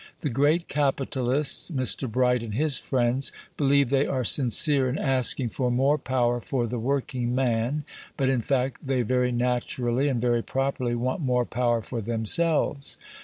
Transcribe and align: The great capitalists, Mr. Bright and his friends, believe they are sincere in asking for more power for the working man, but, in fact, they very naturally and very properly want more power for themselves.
The 0.21 0.31
great 0.31 0.67
capitalists, 0.67 1.69
Mr. 1.69 2.11
Bright 2.11 2.41
and 2.41 2.55
his 2.55 2.79
friends, 2.79 3.31
believe 3.55 3.91
they 3.91 4.07
are 4.07 4.23
sincere 4.25 4.89
in 4.89 4.97
asking 4.97 5.49
for 5.49 5.69
more 5.69 5.99
power 5.99 6.41
for 6.41 6.65
the 6.65 6.79
working 6.79 7.35
man, 7.35 7.83
but, 8.17 8.27
in 8.27 8.41
fact, 8.41 8.81
they 8.87 9.03
very 9.03 9.31
naturally 9.31 10.07
and 10.07 10.19
very 10.19 10.41
properly 10.41 10.95
want 10.95 11.21
more 11.21 11.45
power 11.45 11.83
for 11.83 12.01
themselves. 12.01 12.97